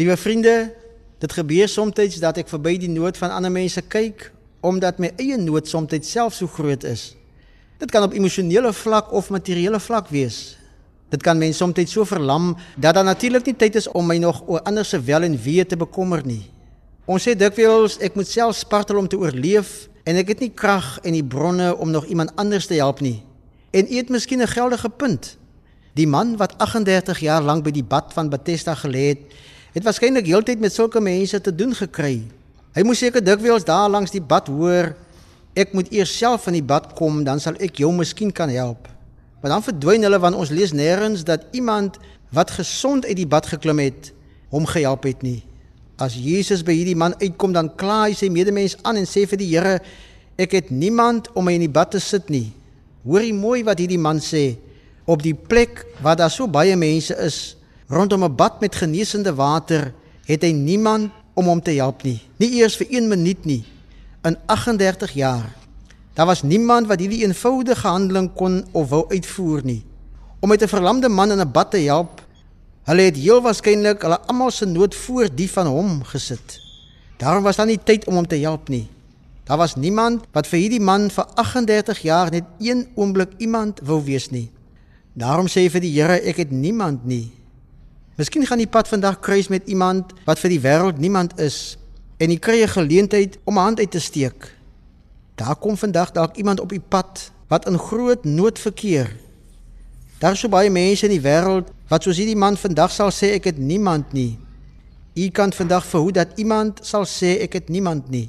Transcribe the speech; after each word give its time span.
Liewe 0.00 0.16
vriende, 0.16 0.72
dit 1.18 1.32
gebeur 1.32 1.68
soms 1.68 2.20
dat 2.22 2.38
ek 2.40 2.48
verby 2.48 2.78
die 2.80 2.88
nood 2.88 3.18
van 3.20 3.34
ander 3.36 3.52
mense 3.52 3.82
kyk 3.84 4.30
omdat 4.64 4.96
my 4.96 5.10
eie 5.20 5.36
nood 5.36 5.68
soms 5.68 5.92
self 6.08 6.38
so 6.38 6.48
groot 6.48 6.86
is. 6.88 7.18
Dit 7.76 7.92
kan 7.92 8.06
op 8.06 8.14
emosionele 8.16 8.72
vlak 8.72 9.12
of 9.12 9.28
materiële 9.28 9.80
vlak 9.80 10.08
wees. 10.08 10.56
Dit 11.12 11.20
kan 11.20 11.36
mense 11.36 11.60
soms 11.60 11.92
so 11.92 12.04
verlam 12.08 12.56
dat 12.76 12.94
daar 12.94 13.04
natuurlik 13.04 13.44
nie 13.44 13.56
tyd 13.56 13.76
is 13.76 13.88
om 13.92 14.06
my 14.06 14.16
nog 14.16 14.40
oor 14.48 14.62
ander 14.64 14.84
se 14.84 15.00
wel 15.00 15.22
en 15.22 15.36
wee 15.36 15.66
te 15.66 15.76
bekommer 15.76 16.24
nie. 16.24 16.48
Ons 17.04 17.28
sê 17.28 17.36
dikwels 17.36 17.98
ek 18.00 18.16
moet 18.16 18.28
self 18.28 18.56
spartel 18.56 18.96
om 18.96 19.08
te 19.08 19.20
oorleef 19.20 19.90
en 20.04 20.16
ek 20.16 20.32
het 20.32 20.40
nie 20.40 20.52
krag 20.54 20.96
en 21.04 21.12
die 21.12 21.24
bronne 21.24 21.76
om 21.76 21.90
nog 21.90 22.06
iemand 22.08 22.32
anders 22.36 22.66
te 22.66 22.80
help 22.80 23.04
nie. 23.04 23.20
En 23.76 23.84
u 23.84 23.96
het 24.00 24.08
miskien 24.08 24.40
'n 24.40 24.48
geldige 24.48 24.88
punt. 24.88 25.36
Die 25.92 26.06
man 26.06 26.36
wat 26.36 26.56
38 26.58 27.20
jaar 27.20 27.42
lank 27.42 27.64
by 27.64 27.70
die 27.70 27.84
bad 27.84 28.12
van 28.12 28.30
Bethesda 28.30 28.74
gelê 28.74 29.12
het, 29.12 29.20
het 29.74 29.86
waarskynlik 29.86 30.26
heeltyd 30.26 30.60
met 30.60 30.74
sulke 30.74 31.00
mense 31.00 31.40
te 31.40 31.54
doen 31.54 31.74
gekry. 31.76 32.20
Hy 32.74 32.82
moes 32.86 33.02
seker 33.02 33.22
dikwels 33.24 33.66
daar 33.66 33.90
langs 33.90 34.12
die 34.14 34.22
bad 34.22 34.48
hoor, 34.50 34.92
ek 35.58 35.74
moet 35.74 35.90
eers 35.94 36.12
self 36.14 36.46
van 36.46 36.56
die 36.56 36.64
bad 36.64 36.92
kom, 36.98 37.22
dan 37.26 37.42
sal 37.42 37.58
ek 37.62 37.82
jou 37.82 37.90
miskien 37.94 38.30
kan 38.34 38.50
help. 38.50 38.88
Maar 39.40 39.56
dan 39.56 39.64
verdwyn 39.64 40.06
hulle 40.06 40.20
want 40.22 40.38
ons 40.38 40.52
lees 40.54 40.74
nêrens 40.76 41.24
dat 41.26 41.46
iemand 41.56 41.98
wat 42.34 42.52
gesond 42.54 43.06
uit 43.06 43.16
die 43.18 43.28
bad 43.28 43.48
geklim 43.50 43.80
het, 43.82 44.12
hom 44.50 44.66
gehelp 44.68 45.06
het 45.08 45.22
nie. 45.26 45.40
As 46.00 46.14
Jesus 46.16 46.62
by 46.64 46.74
hierdie 46.74 46.96
man 46.96 47.14
uitkom, 47.20 47.52
dan 47.52 47.68
kla 47.76 48.04
hy 48.06 48.14
sy 48.16 48.30
medemens 48.32 48.76
aan 48.86 49.00
en 49.00 49.08
sê 49.08 49.26
vir 49.28 49.40
die 49.40 49.50
Here, 49.50 49.78
ek 50.40 50.54
het 50.56 50.70
niemand 50.72 51.28
om 51.36 51.44
my 51.44 51.54
in 51.58 51.66
die 51.66 51.72
bad 51.72 51.92
te 51.92 52.00
sit 52.00 52.30
nie. 52.32 52.48
Hoorie 53.04 53.34
mooi 53.36 53.60
wat 53.66 53.80
hierdie 53.82 54.00
man 54.00 54.20
sê. 54.24 54.54
Op 55.04 55.22
die 55.24 55.34
plek 55.34 55.84
waar 56.00 56.16
daar 56.16 56.32
so 56.32 56.48
baie 56.48 56.76
mense 56.78 57.16
is, 57.20 57.40
rondom 57.90 58.24
'n 58.24 58.34
bad 58.34 58.60
met 58.60 58.74
genesende 58.74 59.34
water, 59.34 59.92
het 60.24 60.42
hy 60.42 60.52
niemand 60.52 61.10
om 61.34 61.46
hom 61.46 61.62
te 61.62 61.70
help 61.70 62.02
nie. 62.02 62.22
Nie 62.36 62.50
eers 62.60 62.76
vir 62.76 62.86
1 62.90 63.08
minuut 63.08 63.44
nie. 63.44 63.64
In 64.22 64.36
38 64.46 65.12
jaar. 65.12 65.56
Daar 66.14 66.26
was 66.26 66.42
niemand 66.42 66.86
wat 66.86 67.00
hierdie 67.00 67.24
eenvoudige 67.24 67.86
handeling 67.86 68.32
kon 68.34 68.64
of 68.72 68.88
wou 68.88 69.04
uitvoer 69.08 69.64
nie. 69.64 69.84
Om 70.40 70.48
met 70.48 70.62
'n 70.62 70.68
verlamde 70.68 71.08
man 71.08 71.30
in 71.30 71.40
'n 71.40 71.52
bad 71.52 71.70
te 71.70 71.78
help, 71.78 72.22
hulle 72.82 73.02
het 73.02 73.16
heel 73.16 73.42
waarskynlik 73.42 74.02
hulle 74.02 74.20
almal 74.20 74.50
se 74.50 74.66
nood 74.66 74.94
voor 74.94 75.28
die 75.34 75.50
van 75.50 75.66
hom 75.66 76.04
gesit. 76.04 76.60
Daarom 77.16 77.42
was 77.42 77.56
daar 77.56 77.66
nie 77.66 77.80
tyd 77.84 78.06
om 78.06 78.14
hom 78.14 78.26
te 78.26 78.36
help 78.36 78.68
nie. 78.68 78.88
Daar 79.44 79.58
was 79.58 79.74
niemand 79.74 80.24
wat 80.32 80.46
vir 80.46 80.58
hierdie 80.58 80.80
man 80.80 81.10
vir 81.10 81.26
38 81.34 81.98
jaar 81.98 82.30
net 82.30 82.44
een 82.58 82.88
oomblik 82.94 83.30
iemand 83.36 83.80
wou 83.82 84.04
wees 84.04 84.30
nie. 84.30 84.50
Daarom 85.12 85.46
sê 85.46 85.60
hy 85.60 85.70
vir 85.70 85.80
die 85.80 85.92
Here, 86.00 86.20
ek 86.22 86.36
het 86.36 86.50
niemand 86.50 87.04
nie. 87.04 87.39
Miskien 88.20 88.44
gaan 88.44 88.60
die 88.60 88.68
pad 88.68 88.88
vandag 88.88 89.20
kruis 89.24 89.46
met 89.48 89.64
iemand 89.64 90.10
wat 90.26 90.40
vir 90.42 90.52
die 90.52 90.60
wêreld 90.60 90.98
niemand 91.00 91.38
is 91.40 91.78
en 92.20 92.28
jy 92.28 92.36
kry 92.36 92.58
'n 92.62 92.68
geleentheid 92.68 93.38
om 93.48 93.56
'n 93.56 93.64
hand 93.64 93.78
uit 93.78 93.90
te 93.90 94.00
steek. 94.00 94.56
Daar 95.40 95.56
kom 95.56 95.76
vandag 95.76 96.12
dalk 96.12 96.36
iemand 96.36 96.60
op 96.60 96.68
die 96.68 96.84
pad 96.88 97.32
wat 97.48 97.66
in 97.66 97.78
groot 97.78 98.24
nood 98.24 98.58
verkeer. 98.58 99.16
Daar 100.18 100.32
is 100.32 100.40
so 100.40 100.48
baie 100.48 100.70
mense 100.70 101.06
in 101.06 101.12
die 101.12 101.28
wêreld 101.28 101.72
wat 101.88 102.02
soos 102.02 102.16
hierdie 102.16 102.36
man 102.36 102.56
vandag 102.56 102.90
sal 102.90 103.10
sê 103.10 103.32
ek 103.32 103.44
het 103.44 103.58
niemand 103.58 104.12
nie. 104.12 104.38
U 105.14 105.28
kan 105.28 105.52
vandag 105.52 105.86
verhoed 105.86 106.14
dat 106.14 106.28
iemand 106.36 106.78
sal 106.82 107.04
sê 107.04 107.40
ek 107.40 107.52
het 107.52 107.68
niemand 107.68 108.10
nie. 108.10 108.28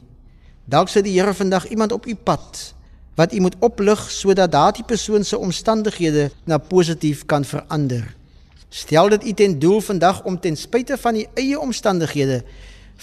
Dalk 0.65 0.87
sit 0.89 1.03
die 1.03 1.19
Here 1.19 1.33
vandag 1.33 1.67
iemand 1.67 1.91
op 1.91 2.05
u 2.07 2.15
pad 2.15 2.73
wat 3.15 3.33
u 3.33 3.39
moet 3.39 3.55
oplig 3.59 4.11
sodat 4.11 4.51
daardie 4.51 4.85
persoon 4.85 5.23
se 5.23 5.37
omstandighede 5.37 6.31
na 6.45 6.57
positief 6.57 7.25
kan 7.25 7.45
verander. 7.45 8.20
Stel 8.71 9.09
dit 9.11 9.25
u 9.27 9.33
ten 9.33 9.59
doel 9.59 9.81
vandag 9.83 10.23
om 10.23 10.39
ten 10.39 10.55
spyte 10.55 10.95
van 10.97 11.15
u 11.15 11.25
eie 11.35 11.59
omstandighede 11.59 12.41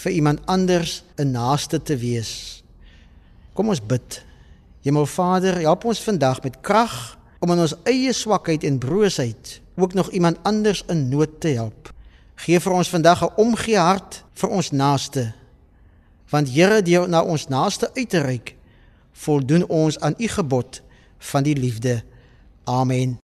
vir 0.01 0.11
iemand 0.11 0.39
anders 0.45 1.03
'n 1.15 1.31
naaste 1.31 1.81
te 1.81 1.97
wees. 1.97 2.63
Kom 3.53 3.67
ons 3.69 3.85
bid. 3.85 4.25
Hemelvader, 4.81 5.59
help 5.59 5.85
ons 5.85 6.01
vandag 6.01 6.41
met 6.41 6.61
krag 6.61 7.17
om 7.39 7.51
in 7.51 7.59
ons 7.59 7.75
eie 7.83 8.13
swakheid 8.13 8.63
en 8.63 8.77
broosheid 8.77 9.61
ook 9.75 9.93
nog 9.93 10.11
iemand 10.11 10.37
anders 10.43 10.83
in 10.87 11.09
nood 11.09 11.39
te 11.39 11.47
help. 11.47 11.93
Geef 12.35 12.63
vir 12.63 12.71
ons 12.71 12.89
vandag 12.89 13.23
'n 13.23 13.35
omgee 13.35 13.77
hart 13.77 14.23
vir 14.33 14.49
ons 14.49 14.71
naaste 14.71 15.33
want 16.29 16.49
Here 16.49 16.81
deur 16.81 17.09
na 17.09 17.21
ons 17.21 17.47
naaste 17.47 17.89
uit 17.93 18.09
te 18.09 18.21
reik 18.21 18.55
voldoen 19.11 19.65
ons 19.67 19.99
aan 19.99 20.15
u 20.17 20.27
gebod 20.27 20.81
van 21.17 21.43
die 21.43 21.55
liefde. 21.55 22.03
Amen. 22.63 23.28